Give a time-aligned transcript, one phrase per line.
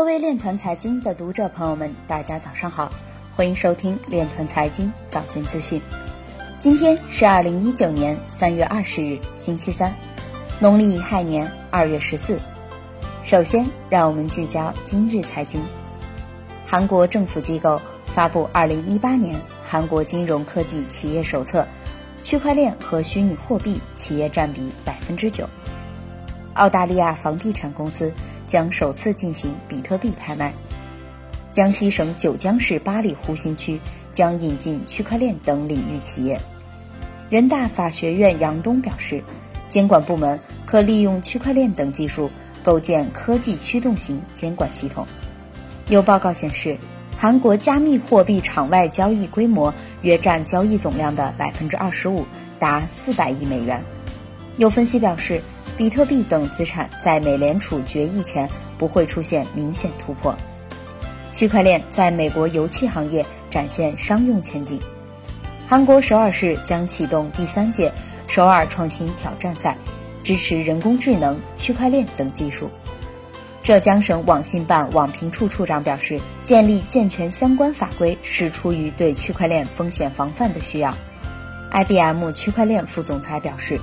[0.00, 2.90] 各位链团财经的读者朋友们，大家早上好，
[3.36, 5.78] 欢迎收听链团财经早间资讯。
[6.58, 9.94] 今天是二零一九年三月二十日，星期三，
[10.58, 12.38] 农历乙亥年二月十四。
[13.24, 15.62] 首先，让我们聚焦今日财经。
[16.66, 21.60] 韩国政府机构发布《二零一八年韩国金融科技企业手册》，
[22.24, 25.46] 区块链和虚拟货币企业占比百分之九。
[26.54, 28.10] 澳大利亚房地产公司
[28.50, 30.52] 将首次进行比特币拍卖。
[31.52, 33.80] 江西省九江市八里湖新区
[34.12, 36.38] 将引进区块链等领域企业。
[37.30, 39.22] 人大法学院杨东表示，
[39.68, 42.28] 监管部门可利用区块链等技术
[42.64, 45.06] 构建科技驱动型监管系统。
[45.88, 46.76] 有报告显示，
[47.16, 52.26] 韩国加密货币场外交易规模约占交易总量的百分之二十五，
[52.58, 53.80] 达四百亿美元。
[54.56, 55.40] 有分析表示。
[55.80, 60.36] 比特币等资产在美联储决议前不会出现明显突破。
[61.32, 64.78] 区块链在美国油气行业展现商用前景。
[65.66, 67.90] 韩国首尔市将启动第三届
[68.28, 69.74] 首尔创新挑战赛，
[70.22, 72.68] 支持人工智能、区块链等技术。
[73.62, 80.94] 浙江省网信办网评处处长表示，建立健全相关法规是出于对区块链风险防范的需要。
[81.72, 83.80] IBM 区块链副总裁表示。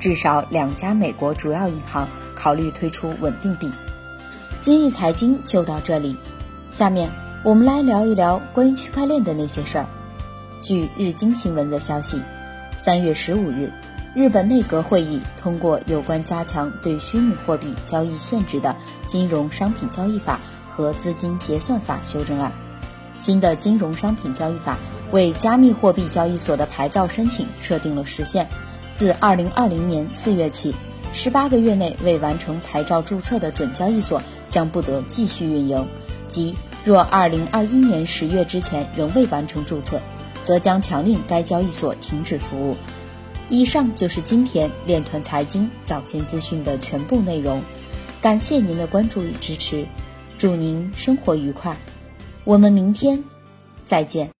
[0.00, 3.70] 至少两家美国主要银行考虑推出稳定币。
[4.62, 6.16] 今日财经就到这里，
[6.70, 7.10] 下面
[7.44, 9.86] 我们来聊一聊关于区块链的那些事儿。
[10.62, 12.20] 据日经新闻的消息，
[12.78, 13.70] 三月十五日，
[14.14, 18.74] 日本内阁会议通过有关加强对虚拟货币交易限制的
[19.06, 22.52] 金融商品交易法和资金结算法修正案。
[23.18, 24.78] 新的金融商品交易法
[25.10, 28.48] 为加密货币交易所的牌照申请设定了时限。
[29.00, 30.74] 自二零二零年四月起，
[31.14, 34.20] 十八个月内未完成牌照注册的准交易所
[34.50, 35.86] 将不得继续运营；
[36.28, 40.02] 即若二零二一年十月之前仍未完成注册，
[40.44, 42.76] 则将强令该交易所停止服务。
[43.48, 47.62] 以上就是今天链团财经早间资讯的全部内容，
[48.20, 49.86] 感谢您的关注与支持，
[50.36, 51.74] 祝您生活愉快，
[52.44, 53.24] 我们明天
[53.86, 54.28] 再见。